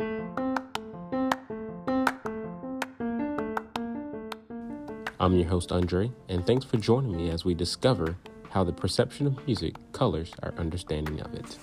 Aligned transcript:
I'm 0.00 0.54
your 5.34 5.48
host, 5.48 5.72
Andre, 5.72 6.12
and 6.28 6.46
thanks 6.46 6.64
for 6.64 6.76
joining 6.76 7.16
me 7.16 7.30
as 7.30 7.44
we 7.44 7.52
discover 7.52 8.14
how 8.50 8.62
the 8.62 8.72
perception 8.72 9.26
of 9.26 9.44
music 9.44 9.74
colors 9.90 10.30
our 10.44 10.54
understanding 10.56 11.20
of 11.20 11.34
it. 11.34 11.58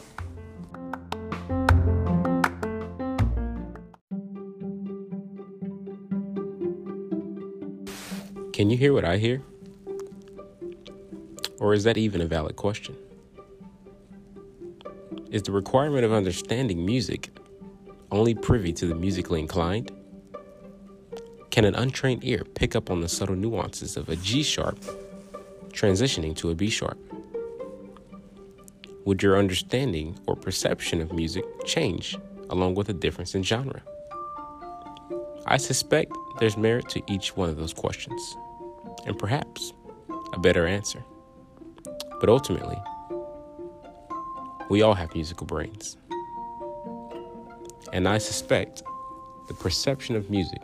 Can 8.52 8.70
you 8.70 8.76
hear 8.76 8.92
what 8.92 9.06
I 9.06 9.16
hear? 9.16 9.42
Or 11.60 11.74
is 11.74 11.86
that 11.86 11.98
even 11.98 12.20
a 12.20 12.26
valid 12.26 12.58
question? 12.58 12.98
Is 15.32 15.44
the 15.44 15.54
requirement 15.54 16.04
of 16.04 16.12
understanding 16.12 16.86
music 16.86 17.30
only 18.16 18.34
privy 18.34 18.72
to 18.74 18.88
the 18.88 18.96
musically 18.96 19.40
inclined? 19.40 19.92
Can 21.50 21.66
an 21.66 21.76
untrained 21.76 22.24
ear 22.24 22.44
pick 22.44 22.76
up 22.76 22.90
on 22.90 23.02
the 23.02 23.10
subtle 23.10 23.36
nuances 23.36 23.98
of 23.98 24.10
a 24.10 24.16
G 24.16 24.44
sharp 24.44 24.80
transitioning 25.70 26.36
to 26.38 26.50
a 26.50 26.56
B 26.56 26.70
sharp? 26.70 26.98
Would 29.06 29.22
your 29.22 29.38
understanding 29.38 30.18
or 30.26 30.36
perception 30.36 31.02
of 31.02 31.14
music 31.14 31.44
change 31.66 32.18
along 32.50 32.76
with 32.76 32.90
a 32.90 32.94
difference 32.94 33.36
in 33.36 33.44
genre? 33.44 33.82
I 35.46 35.58
suspect 35.58 36.12
there's 36.40 36.58
merit 36.58 36.90
to 36.90 37.04
each 37.08 37.38
one 37.38 37.50
of 37.50 37.58
those 37.58 37.74
questions, 37.74 38.36
and 39.06 39.18
perhaps 39.18 39.74
a 40.34 40.40
better 40.40 40.66
answer. 40.66 41.04
But 42.20 42.30
ultimately, 42.30 42.82
we 44.70 44.82
all 44.82 44.96
have 44.96 45.14
musical 45.14 45.46
brains. 45.46 45.98
And 47.94 48.08
I 48.08 48.18
suspect 48.18 48.84
the 49.48 49.54
perception 49.54 50.16
of 50.16 50.30
music 50.30 50.62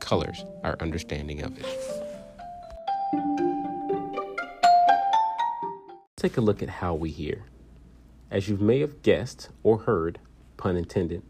colors 0.00 0.44
our 0.64 0.76
understanding 0.80 1.42
of 1.42 1.58
it. 1.58 1.66
Take 6.16 6.36
a 6.36 6.40
look 6.40 6.62
at 6.62 6.68
how 6.68 6.94
we 6.94 7.10
hear. 7.10 7.44
As 8.30 8.48
you 8.48 8.56
may 8.56 8.80
have 8.80 9.02
guessed 9.02 9.50
or 9.62 9.78
heard, 9.78 10.18
pun 10.56 10.76
intended, 10.76 11.22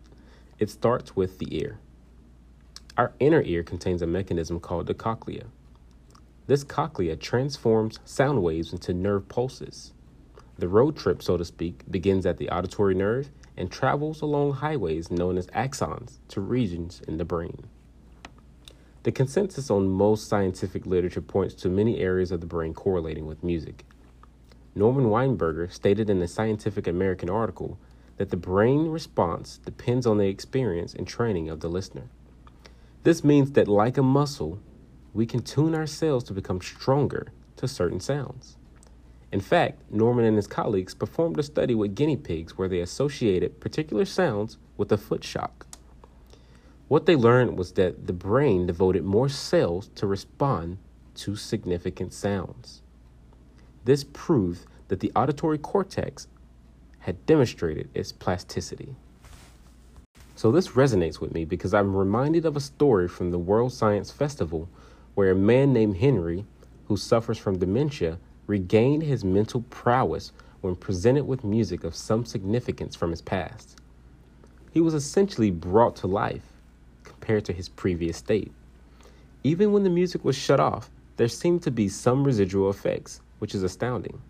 it 0.58 0.70
starts 0.70 1.16
with 1.16 1.38
the 1.38 1.56
ear. 1.56 1.78
Our 2.96 3.12
inner 3.18 3.42
ear 3.42 3.62
contains 3.62 4.02
a 4.02 4.06
mechanism 4.06 4.60
called 4.60 4.86
the 4.86 4.94
cochlea. 4.94 5.46
This 6.46 6.62
cochlea 6.62 7.16
transforms 7.16 7.98
sound 8.04 8.42
waves 8.42 8.72
into 8.72 8.92
nerve 8.92 9.28
pulses. 9.28 9.92
The 10.58 10.68
road 10.68 10.96
trip, 10.96 11.22
so 11.22 11.36
to 11.38 11.44
speak, 11.44 11.90
begins 11.90 12.26
at 12.26 12.36
the 12.36 12.50
auditory 12.50 12.94
nerve 12.94 13.30
and 13.56 13.70
travels 13.70 14.20
along 14.20 14.54
highways 14.54 15.10
known 15.10 15.36
as 15.36 15.46
axons 15.48 16.18
to 16.28 16.40
regions 16.40 17.02
in 17.06 17.18
the 17.18 17.24
brain. 17.24 17.64
The 19.02 19.12
consensus 19.12 19.70
on 19.70 19.88
most 19.88 20.28
scientific 20.28 20.86
literature 20.86 21.20
points 21.20 21.54
to 21.56 21.68
many 21.68 21.98
areas 21.98 22.30
of 22.30 22.40
the 22.40 22.46
brain 22.46 22.72
correlating 22.72 23.26
with 23.26 23.42
music. 23.42 23.84
Norman 24.74 25.06
Weinberger 25.06 25.70
stated 25.72 26.08
in 26.08 26.22
a 26.22 26.28
Scientific 26.28 26.86
American 26.86 27.28
article 27.28 27.78
that 28.16 28.30
the 28.30 28.36
brain 28.36 28.88
response 28.88 29.58
depends 29.58 30.06
on 30.06 30.18
the 30.18 30.28
experience 30.28 30.94
and 30.94 31.06
training 31.06 31.48
of 31.48 31.60
the 31.60 31.68
listener. 31.68 32.08
This 33.02 33.24
means 33.24 33.52
that, 33.52 33.66
like 33.66 33.98
a 33.98 34.02
muscle, 34.02 34.60
we 35.12 35.26
can 35.26 35.42
tune 35.42 35.74
ourselves 35.74 36.24
to 36.24 36.32
become 36.32 36.60
stronger 36.60 37.32
to 37.56 37.66
certain 37.66 38.00
sounds. 38.00 38.56
In 39.32 39.40
fact, 39.40 39.80
Norman 39.90 40.26
and 40.26 40.36
his 40.36 40.46
colleagues 40.46 40.94
performed 40.94 41.38
a 41.38 41.42
study 41.42 41.74
with 41.74 41.94
guinea 41.94 42.18
pigs 42.18 42.58
where 42.58 42.68
they 42.68 42.80
associated 42.80 43.60
particular 43.60 44.04
sounds 44.04 44.58
with 44.76 44.92
a 44.92 44.98
foot 44.98 45.24
shock. 45.24 45.66
What 46.88 47.06
they 47.06 47.16
learned 47.16 47.56
was 47.56 47.72
that 47.72 48.06
the 48.06 48.12
brain 48.12 48.66
devoted 48.66 49.04
more 49.04 49.30
cells 49.30 49.88
to 49.94 50.06
respond 50.06 50.76
to 51.14 51.34
significant 51.34 52.12
sounds. 52.12 52.82
This 53.86 54.04
proved 54.04 54.66
that 54.88 55.00
the 55.00 55.10
auditory 55.16 55.56
cortex 55.56 56.28
had 57.00 57.24
demonstrated 57.24 57.88
its 57.94 58.12
plasticity. 58.12 58.94
So, 60.36 60.52
this 60.52 60.68
resonates 60.68 61.20
with 61.20 61.32
me 61.32 61.46
because 61.46 61.72
I'm 61.72 61.96
reminded 61.96 62.44
of 62.44 62.56
a 62.56 62.60
story 62.60 63.08
from 63.08 63.30
the 63.30 63.38
World 63.38 63.72
Science 63.72 64.10
Festival 64.10 64.68
where 65.14 65.30
a 65.30 65.34
man 65.34 65.72
named 65.72 65.96
Henry, 65.96 66.44
who 66.88 66.96
suffers 66.98 67.38
from 67.38 67.58
dementia, 67.58 68.18
regained 68.46 69.02
his 69.02 69.24
mental 69.24 69.62
prowess 69.70 70.32
when 70.60 70.76
presented 70.76 71.24
with 71.24 71.44
music 71.44 71.84
of 71.84 71.94
some 71.94 72.24
significance 72.24 72.96
from 72.96 73.10
his 73.10 73.22
past. 73.22 73.78
He 74.72 74.80
was 74.80 74.94
essentially 74.94 75.50
brought 75.50 75.96
to 75.96 76.06
life 76.06 76.44
compared 77.04 77.44
to 77.46 77.52
his 77.52 77.68
previous 77.68 78.16
state. 78.16 78.52
Even 79.44 79.72
when 79.72 79.82
the 79.82 79.90
music 79.90 80.24
was 80.24 80.36
shut 80.36 80.60
off, 80.60 80.90
there 81.16 81.28
seemed 81.28 81.62
to 81.62 81.70
be 81.70 81.88
some 81.88 82.24
residual 82.24 82.70
effects, 82.70 83.20
which 83.38 83.54
is 83.54 83.62
astounding. 83.62 84.20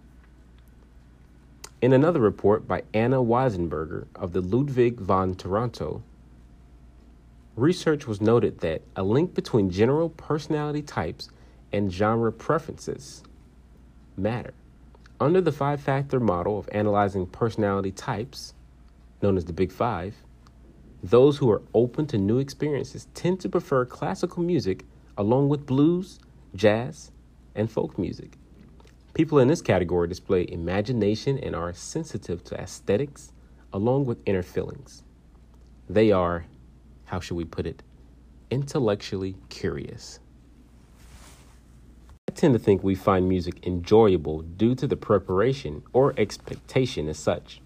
In 1.81 1.93
another 1.93 2.21
report 2.21 2.67
by 2.67 2.83
Anna 2.95 3.23
Weisenberger 3.23 4.07
of 4.15 4.33
the 4.33 4.41
Ludwig 4.41 5.01
von 5.01 5.35
Toronto, 5.35 6.03
research 7.57 8.07
was 8.07 8.21
noted 8.21 8.61
that 8.61 8.83
a 8.97 9.03
link 9.03 9.35
between 9.35 9.71
general 9.71 10.09
personality 10.11 10.83
types 10.83 11.29
and 11.73 11.93
genre 11.93 12.33
preferences 12.33 13.23
matter. 14.17 14.55
Under 15.21 15.41
the 15.41 15.53
five 15.53 15.81
factor 15.81 16.19
model 16.19 16.59
of 16.59 16.69
analyzing 16.73 17.27
personality 17.27 17.93
types, 17.93 18.55
known 19.23 19.37
as 19.37 19.45
the 19.45 19.53
Big 19.53 19.71
Five, 19.71 20.17
those 21.03 21.39
who 21.39 21.51
are 21.51 21.63
open 21.75 22.07
to 22.09 22.19
new 22.19 22.39
experiences 22.39 23.09
tend 23.15 23.41
to 23.41 23.49
prefer 23.49 23.85
classical 23.85 24.43
music 24.43 24.85
along 25.17 25.49
with 25.49 25.67
blues, 25.67 26.19
jazz, 26.55 27.11
and 27.55 27.71
folk 27.71 27.99
music. 27.99 28.39
People 29.15 29.39
in 29.39 29.49
this 29.49 29.61
category 29.61 30.09
display 30.09 30.47
imagination 30.49 31.39
and 31.39 31.55
are 31.55 31.73
sensitive 31.73 32.43
to 32.45 32.55
aesthetics 32.61 33.33
along 33.73 34.07
with 34.07 34.23
inner 34.27 34.43
feelings. 34.43 35.03
They 35.89 36.13
are, 36.13 36.47
how 37.05 37.21
should 37.21 37.37
we 37.37 37.45
put 37.45 37.67
it, 37.67 37.83
intellectually 38.51 39.37
curious. 39.51 40.21
Tend 42.35 42.55
to 42.55 42.59
think 42.59 42.83
we 42.83 42.95
find 42.95 43.29
music 43.29 43.65
enjoyable 43.67 44.43
due 44.43 44.75
to 44.77 44.87
the 44.87 44.97
preparation 44.97 45.83
or 45.93 46.15
expectation 46.17 47.09
as 47.09 47.19
such. 47.19 47.61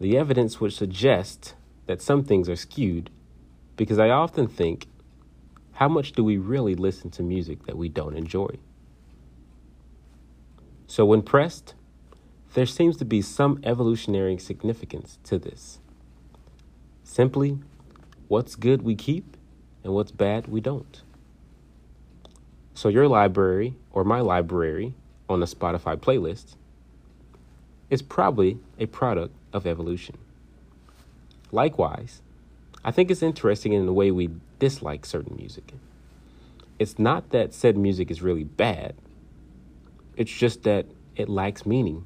The 0.00 0.16
evidence 0.16 0.60
would 0.60 0.72
suggest 0.72 1.54
that 1.86 2.00
some 2.00 2.24
things 2.24 2.48
are 2.48 2.56
skewed 2.56 3.10
because 3.76 3.98
I 3.98 4.08
often 4.08 4.46
think, 4.46 4.86
how 5.72 5.88
much 5.88 6.12
do 6.12 6.24
we 6.24 6.38
really 6.38 6.74
listen 6.74 7.10
to 7.12 7.22
music 7.22 7.66
that 7.66 7.76
we 7.76 7.88
don't 7.88 8.16
enjoy? 8.16 8.56
So, 10.86 11.04
when 11.04 11.22
pressed, 11.22 11.74
there 12.54 12.66
seems 12.66 12.96
to 12.98 13.04
be 13.04 13.20
some 13.20 13.60
evolutionary 13.64 14.38
significance 14.38 15.18
to 15.24 15.38
this. 15.38 15.80
Simply, 17.04 17.58
what's 18.28 18.54
good 18.54 18.82
we 18.82 18.94
keep 18.94 19.36
and 19.84 19.92
what's 19.92 20.12
bad 20.12 20.46
we 20.46 20.60
don't. 20.60 21.02
So, 22.76 22.90
your 22.90 23.08
library 23.08 23.74
or 23.90 24.04
my 24.04 24.20
library 24.20 24.92
on 25.30 25.42
a 25.42 25.46
Spotify 25.46 25.96
playlist 25.96 26.56
is 27.88 28.02
probably 28.02 28.58
a 28.78 28.84
product 28.84 29.34
of 29.54 29.66
evolution. 29.66 30.18
Likewise, 31.50 32.20
I 32.84 32.90
think 32.90 33.10
it's 33.10 33.22
interesting 33.22 33.72
in 33.72 33.86
the 33.86 33.94
way 33.94 34.10
we 34.10 34.28
dislike 34.58 35.06
certain 35.06 35.36
music. 35.36 35.72
It's 36.78 36.98
not 36.98 37.30
that 37.30 37.54
said 37.54 37.78
music 37.78 38.10
is 38.10 38.20
really 38.20 38.44
bad, 38.44 38.94
it's 40.14 40.30
just 40.30 40.62
that 40.64 40.84
it 41.16 41.30
lacks 41.30 41.64
meaning 41.64 42.04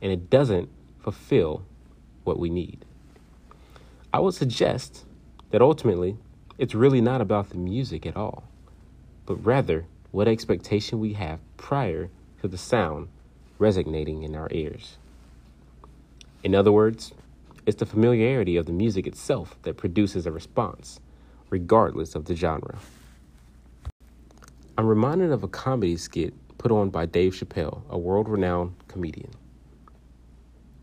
and 0.00 0.10
it 0.10 0.30
doesn't 0.30 0.70
fulfill 1.00 1.66
what 2.24 2.38
we 2.38 2.48
need. 2.48 2.86
I 4.10 4.20
would 4.20 4.32
suggest 4.32 5.04
that 5.50 5.60
ultimately 5.60 6.16
it's 6.56 6.74
really 6.74 7.02
not 7.02 7.20
about 7.20 7.50
the 7.50 7.58
music 7.58 8.06
at 8.06 8.16
all, 8.16 8.44
but 9.26 9.36
rather 9.44 9.86
what 10.10 10.28
expectation 10.28 11.00
we 11.00 11.14
have 11.14 11.40
prior 11.56 12.10
to 12.40 12.48
the 12.48 12.58
sound 12.58 13.08
resonating 13.58 14.22
in 14.22 14.34
our 14.34 14.48
ears. 14.50 14.98
In 16.42 16.54
other 16.54 16.72
words, 16.72 17.12
it's 17.64 17.78
the 17.78 17.86
familiarity 17.86 18.56
of 18.56 18.66
the 18.66 18.72
music 18.72 19.06
itself 19.06 19.56
that 19.62 19.76
produces 19.76 20.26
a 20.26 20.32
response, 20.32 20.98
regardless 21.50 22.14
of 22.14 22.24
the 22.24 22.34
genre. 22.34 22.78
I'm 24.76 24.86
reminded 24.86 25.30
of 25.30 25.44
a 25.44 25.48
comedy 25.48 25.96
skit 25.96 26.34
put 26.58 26.72
on 26.72 26.90
by 26.90 27.06
Dave 27.06 27.34
Chappelle, 27.34 27.82
a 27.88 27.98
world 27.98 28.28
renowned 28.28 28.74
comedian. 28.88 29.30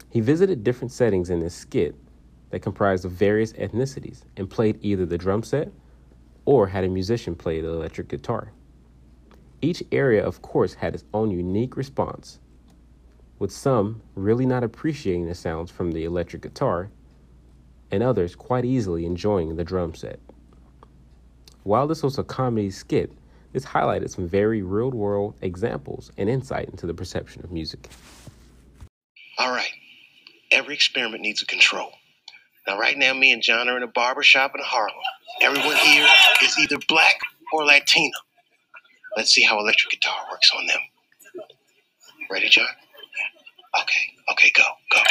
He 0.09 0.21
visited 0.21 0.63
different 0.63 0.91
settings 0.91 1.29
in 1.29 1.39
this 1.39 1.53
skit 1.53 1.95
that 2.49 2.61
comprised 2.61 3.05
of 3.05 3.11
various 3.11 3.53
ethnicities 3.53 4.23
and 4.37 4.49
played 4.49 4.79
either 4.81 5.05
the 5.05 5.17
drum 5.17 5.43
set 5.43 5.71
or 6.49 6.65
had 6.65 6.83
a 6.83 6.89
musician 6.89 7.35
play 7.35 7.61
the 7.61 7.69
electric 7.69 8.07
guitar. 8.07 8.51
Each 9.61 9.83
area, 9.91 10.25
of 10.25 10.41
course, 10.41 10.73
had 10.73 10.95
its 10.95 11.03
own 11.13 11.29
unique 11.29 11.77
response, 11.77 12.39
with 13.37 13.51
some 13.51 14.01
really 14.15 14.47
not 14.47 14.63
appreciating 14.63 15.27
the 15.27 15.35
sounds 15.35 15.69
from 15.69 15.91
the 15.91 16.05
electric 16.05 16.41
guitar, 16.41 16.89
and 17.91 18.01
others 18.01 18.33
quite 18.33 18.65
easily 18.65 19.05
enjoying 19.05 19.57
the 19.57 19.63
drum 19.63 19.93
set. 19.93 20.19
While 21.61 21.85
this 21.85 22.01
was 22.01 22.17
a 22.17 22.23
comedy 22.23 22.71
skit, 22.71 23.11
this 23.53 23.65
highlighted 23.65 24.09
some 24.09 24.27
very 24.27 24.63
real 24.63 24.89
world 24.89 25.35
examples 25.41 26.11
and 26.17 26.27
insight 26.27 26.69
into 26.69 26.87
the 26.87 26.95
perception 26.95 27.43
of 27.43 27.51
music. 27.51 27.89
All 29.37 29.51
right. 29.51 29.69
Every 30.49 30.73
experiment 30.73 31.21
needs 31.21 31.43
a 31.43 31.45
control. 31.45 31.91
Now, 32.65 32.79
right 32.79 32.97
now, 32.97 33.13
me 33.13 33.31
and 33.31 33.43
John 33.43 33.69
are 33.69 33.77
in 33.77 33.83
a 33.83 33.87
barber 33.87 34.23
shop 34.23 34.53
in 34.55 34.63
Harlem. 34.63 34.95
Everyone 35.41 35.75
here 35.77 36.05
is 36.43 36.57
either 36.59 36.77
black 36.87 37.19
or 37.53 37.65
Latino. 37.65 38.17
Let's 39.15 39.33
see 39.33 39.41
how 39.41 39.59
electric 39.59 39.91
guitar 39.91 40.17
works 40.29 40.51
on 40.55 40.67
them. 40.67 40.79
Ready, 42.29 42.49
John? 42.49 42.67
Okay, 43.81 44.01
okay, 44.31 44.51
go, 44.53 44.63
go. 44.91 45.01